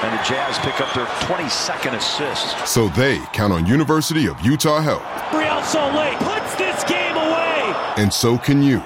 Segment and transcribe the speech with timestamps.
[0.00, 2.68] And the Jazz pick up their 22nd assist.
[2.68, 5.02] So they count on University of Utah Health.
[5.34, 7.74] Real Soleil puts this game away.
[7.96, 8.80] And so can you.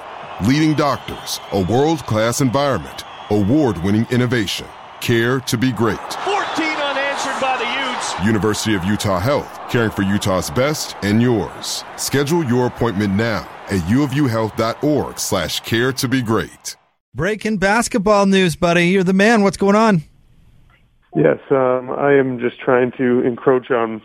[0.47, 4.65] Leading doctors, a world-class environment, award-winning innovation,
[5.01, 5.99] care to be great.
[6.25, 8.25] 14 unanswered by the Utes.
[8.25, 11.83] University of Utah Health, caring for Utah's best and yours.
[11.95, 16.75] Schedule your appointment now at uofuhealth.org slash care to be great.
[17.13, 18.87] Breaking basketball news, buddy.
[18.87, 19.43] You're the man.
[19.43, 20.01] What's going on?
[21.15, 24.01] Yes, um, I am just trying to encroach on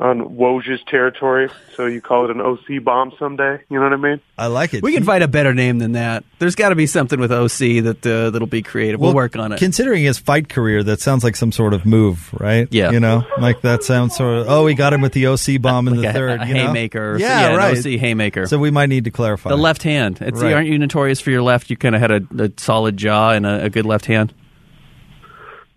[0.00, 1.50] on Woj's territory.
[1.76, 3.62] So you call it an OC bomb someday.
[3.68, 4.20] You know what I mean?
[4.38, 4.82] I like it.
[4.82, 6.24] We can find a better name than that.
[6.38, 8.98] There's got to be something with OC that uh, that'll be creative.
[8.98, 9.58] We'll, work on it.
[9.58, 12.66] Considering his fight career, that sounds like some sort of move, right?
[12.70, 12.92] Yeah.
[12.92, 14.48] You know, like that sounds sort of.
[14.48, 16.40] Oh, we got him with the OC bomb in Like the a, third.
[16.40, 16.66] a you know?
[16.68, 17.12] haymaker.
[17.12, 17.76] Or Yeah, yeah, right.
[17.76, 18.46] An OC haymaker.
[18.46, 20.18] So we might need to clarify the left hand.
[20.22, 20.54] It's, Right.
[20.54, 21.68] Aren't you notorious for your left?
[21.68, 24.32] You kind of had a, a solid jaw and a, a good left hand.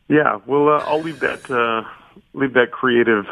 [0.07, 0.39] Yeah.
[0.45, 1.83] Well, uh, I'll leave that uh,
[2.33, 3.25] leave that creative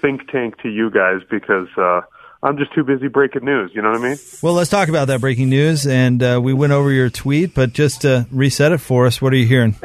[0.00, 2.02] think tank to you guys because uh,
[2.42, 3.72] I'm just too busy breaking news.
[3.74, 4.18] You know what I mean?
[4.42, 5.86] Well, let's talk about that breaking news.
[5.86, 9.32] And uh, we went over your tweet, but just to reset it for us, what
[9.32, 9.76] are you hearing?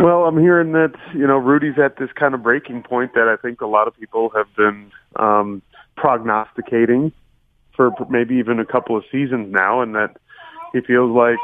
[0.00, 3.36] Well, I'm hearing that you know Rudy's at this kind of breaking point that I
[3.40, 5.62] think a lot of people have been um,
[5.96, 7.12] prognosticating
[7.76, 10.16] for maybe even a couple of seasons now, and that
[10.72, 11.38] he feels like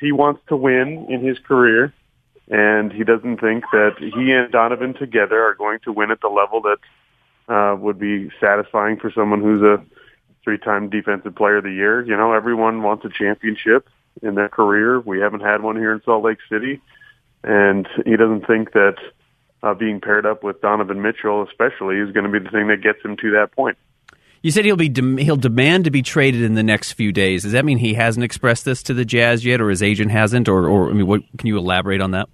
[0.00, 1.92] he wants to win in his career,
[2.50, 6.28] and he doesn't think that he and Donovan together are going to win at the
[6.28, 6.78] level that
[7.52, 9.84] uh, would be satisfying for someone who's a
[10.44, 12.02] three-time defensive player of the year.
[12.04, 13.88] You know, everyone wants a championship
[14.22, 15.00] in their career.
[15.00, 16.80] We haven't had one here in Salt Lake City
[17.44, 18.96] and he doesn't think that
[19.62, 22.82] uh, being paired up with Donovan Mitchell, especially, is going to be the thing that
[22.82, 23.78] gets him to that point.
[24.42, 24.92] You said he'll be
[25.22, 27.42] he'll demand to be traded in the next few days.
[27.42, 30.48] Does that mean he hasn't expressed this to the Jazz yet, or his agent hasn't,
[30.48, 32.28] or, or I mean, what can you elaborate on that?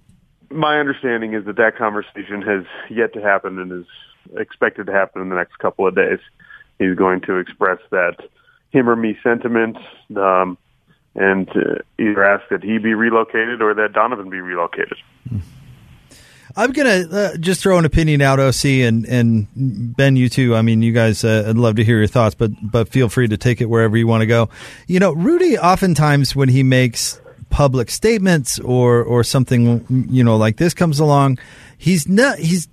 [0.55, 3.85] My understanding is that that conversation has yet to happen and is
[4.37, 6.19] expected to happen in the next couple of days.
[6.79, 8.17] He's going to express that
[8.71, 9.77] him or me sentiment,
[10.17, 10.57] um,
[11.15, 14.97] and uh, either ask that he be relocated or that Donovan be relocated.
[16.57, 20.55] I'm gonna uh, just throw an opinion out, OC, and and Ben, you too.
[20.55, 23.27] I mean, you guys, uh, I'd love to hear your thoughts, but but feel free
[23.27, 24.49] to take it wherever you want to go.
[24.87, 27.19] You know, Rudy, oftentimes when he makes
[27.55, 31.39] public statements or or something, you know, like this comes along,
[31.77, 32.67] he's not he's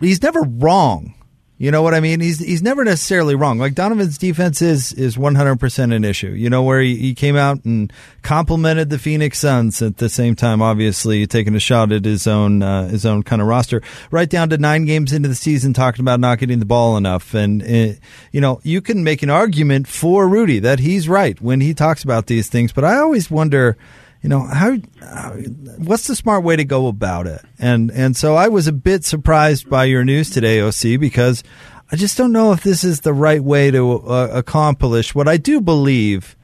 [0.00, 1.14] he's never wrong.
[1.56, 2.20] You know what I mean?
[2.20, 3.58] He's he's never necessarily wrong.
[3.58, 6.30] Like Donovan's defense is is one hundred percent an issue.
[6.30, 7.92] You know where he, he came out and
[8.22, 12.60] complimented the Phoenix Suns at the same time, obviously taking a shot at his own
[12.60, 13.82] uh, his own kind of roster.
[14.10, 17.34] Right down to nine games into the season, talking about not getting the ball enough,
[17.34, 17.94] and uh,
[18.32, 22.02] you know you can make an argument for Rudy that he's right when he talks
[22.02, 22.72] about these things.
[22.72, 23.76] But I always wonder
[24.24, 25.32] you know how, how
[25.76, 29.04] what's the smart way to go about it and and so i was a bit
[29.04, 31.44] surprised by your news today oc because
[31.92, 35.36] i just don't know if this is the right way to uh, accomplish what i
[35.36, 36.36] do believe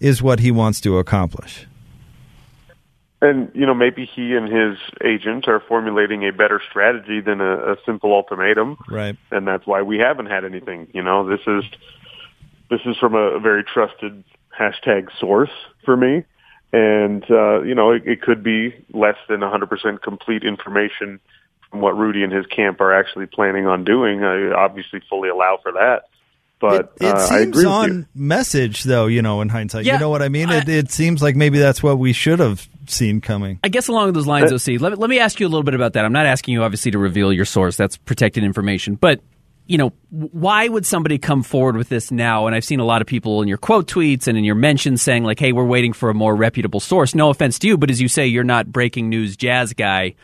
[0.00, 1.66] is what he wants to accomplish
[3.20, 7.72] And you know, maybe he and his agent are formulating a better strategy than a,
[7.72, 8.76] a simple ultimatum.
[8.88, 10.88] right and that's why we haven't had anything.
[10.92, 11.64] You know, this is
[12.70, 14.24] this is from a very trusted
[14.58, 15.50] hashtag source
[15.84, 16.24] for me,
[16.72, 21.20] and uh, you know, it, it could be less than 100% complete information
[21.70, 24.22] from what Rudy and his camp are actually planning on doing.
[24.24, 26.04] I obviously fully allow for that.
[26.60, 29.94] But it, it uh, I seems agree on message though you know in hindsight Yeah,
[29.94, 32.40] you know what i mean I- it, it seems like maybe that's what we should
[32.40, 34.80] have seen coming I guess along those lines, OC.
[34.80, 36.04] Let me, let me ask you a little bit about that.
[36.04, 37.76] I'm not asking you obviously to reveal your source.
[37.76, 38.96] That's protected information.
[38.96, 39.20] But
[39.68, 42.46] you know, why would somebody come forward with this now?
[42.46, 45.02] And I've seen a lot of people in your quote tweets and in your mentions
[45.02, 47.90] saying like, "Hey, we're waiting for a more reputable source." No offense to you, but
[47.90, 50.14] as you say, you're not breaking news jazz guy.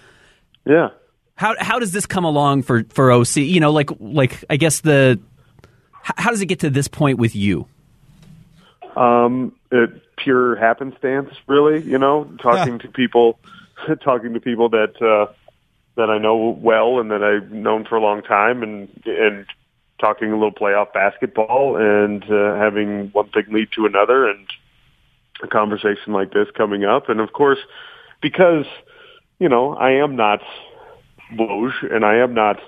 [0.64, 0.88] Yeah.
[1.34, 3.36] How how does this come along for for OC?
[3.36, 5.20] You know, like like I guess the
[6.02, 7.66] how does it get to this point with you?
[8.96, 11.82] Um, it pure happenstance, really.
[11.82, 13.38] You know, talking to people,
[14.02, 15.32] talking to people that uh,
[15.96, 19.46] that I know well and that I've known for a long time, and and
[20.00, 24.46] talking a little playoff basketball, and uh, having one thing lead to another, and
[25.42, 27.58] a conversation like this coming up, and of course,
[28.20, 28.66] because
[29.38, 30.40] you know I am not
[31.32, 32.58] Woj, and I am not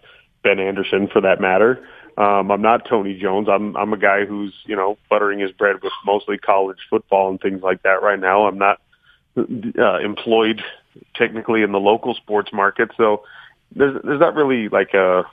[0.42, 1.86] Ben Anderson for that matter.
[2.18, 3.48] Um, I'm not Tony Jones.
[3.50, 7.40] I'm I'm a guy who's you know buttering his bread with mostly college football and
[7.40, 8.46] things like that right now.
[8.46, 8.80] I'm not
[9.36, 10.62] uh, employed
[11.14, 13.22] technically in the local sports market, so
[13.74, 15.24] there's there's not really like a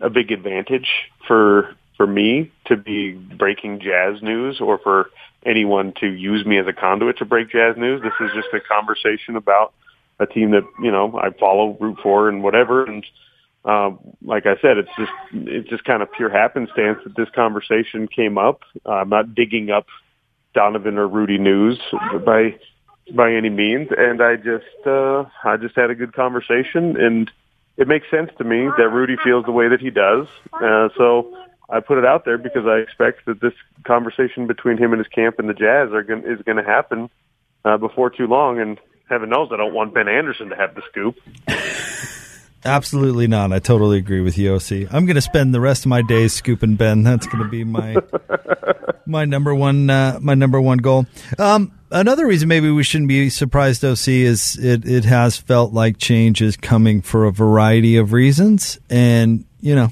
[0.00, 0.88] a big advantage
[1.26, 5.10] for for me to be breaking jazz news or for
[5.44, 8.02] anyone to use me as a conduit to break jazz news.
[8.02, 9.72] This is just a conversation about
[10.18, 12.84] a team that you know I follow, root for, and whatever.
[12.84, 13.04] And
[13.64, 18.08] um, like I said, it's just it's just kind of pure happenstance that this conversation
[18.08, 18.62] came up.
[18.86, 19.86] Uh, I'm not digging up
[20.54, 21.78] Donovan or Rudy news
[22.24, 22.56] by
[23.14, 27.30] by any means, and I just uh, I just had a good conversation, and
[27.76, 30.26] it makes sense to me that Rudy feels the way that he does.
[30.52, 31.36] Uh, so
[31.68, 33.54] I put it out there because I expect that this
[33.84, 37.10] conversation between him and his camp and the Jazz are going is going to happen
[37.64, 38.78] uh, before too long, and
[39.08, 41.16] heaven knows I don't want Ben Anderson to have the scoop.
[42.64, 43.52] Absolutely not.
[43.52, 44.92] I totally agree with you, OC.
[44.92, 47.02] I'm going to spend the rest of my days scooping Ben.
[47.02, 47.96] That's going to be my
[49.06, 51.06] my number one uh, my number one goal.
[51.38, 55.98] Um, another reason maybe we shouldn't be surprised, OC, is it it has felt like
[55.98, 59.88] change is coming for a variety of reasons, and you know,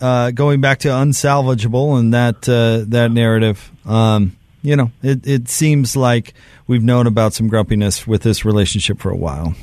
[0.00, 3.70] uh, going back to unsalvageable and that uh, that narrative.
[3.86, 6.34] Um, you know, it, it seems like
[6.66, 9.54] we've known about some grumpiness with this relationship for a while.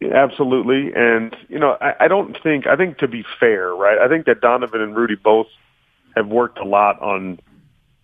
[0.00, 3.98] Absolutely, and you know, I, I don't think I think to be fair, right?
[3.98, 5.48] I think that Donovan and Rudy both
[6.14, 7.38] have worked a lot on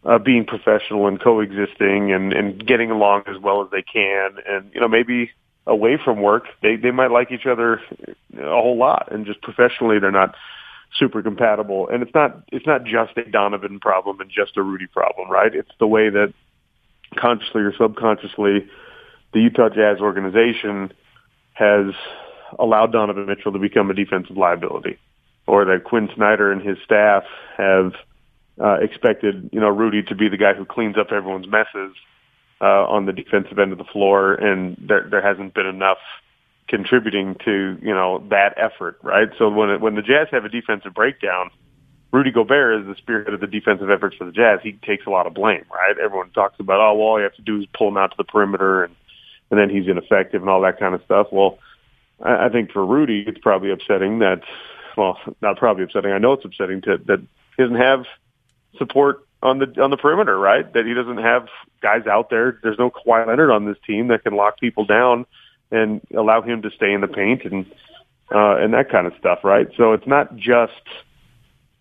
[0.04, 4.70] uh, being professional and coexisting and and getting along as well as they can, and
[4.74, 5.30] you know, maybe
[5.66, 7.80] away from work, they they might like each other
[8.36, 10.34] a whole lot, and just professionally, they're not
[10.98, 11.88] super compatible.
[11.88, 15.54] And it's not it's not just a Donovan problem and just a Rudy problem, right?
[15.54, 16.32] It's the way that
[17.16, 18.68] consciously or subconsciously
[19.32, 20.92] the Utah Jazz organization
[21.54, 21.94] has
[22.58, 24.98] allowed Donovan Mitchell to become a defensive liability,
[25.46, 27.24] or that Quin Snyder and his staff
[27.56, 27.92] have
[28.60, 31.94] uh, expected, you know, Rudy to be the guy who cleans up everyone's messes
[32.60, 35.98] uh, on the defensive end of the floor, and there there hasn't been enough
[36.68, 39.28] contributing to you know that effort, right?
[39.38, 41.50] So when it, when the Jazz have a defensive breakdown,
[42.12, 44.60] Rudy Gobert is the spearhead of the defensive efforts for the Jazz.
[44.62, 45.96] He takes a lot of blame, right?
[45.98, 48.16] Everyone talks about, oh, well, all you have to do is pull him out to
[48.16, 48.94] the perimeter, and
[49.50, 51.28] and then he's ineffective and all that kind of stuff.
[51.32, 51.58] Well,
[52.22, 54.42] I, I think for Rudy, it's probably upsetting that,
[54.96, 56.12] well, not probably upsetting.
[56.12, 57.20] I know it's upsetting to, that
[57.56, 58.06] he doesn't have
[58.78, 60.70] support on the on the perimeter, right?
[60.72, 61.48] That he doesn't have
[61.80, 62.58] guys out there.
[62.62, 65.26] There's no Kawhi Leonard on this team that can lock people down
[65.70, 67.66] and allow him to stay in the paint and
[68.34, 69.68] uh, and that kind of stuff, right?
[69.76, 70.72] So it's not just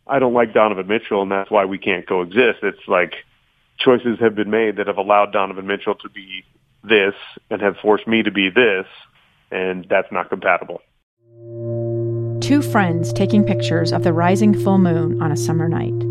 [0.07, 2.59] I don't like Donovan Mitchell and that's why we can't coexist.
[2.63, 3.13] It's like
[3.77, 6.43] choices have been made that have allowed Donovan Mitchell to be
[6.83, 7.13] this
[7.49, 8.87] and have forced me to be this,
[9.51, 10.81] and that's not compatible.
[12.41, 16.10] Two friends taking pictures of the rising full moon on a summer night.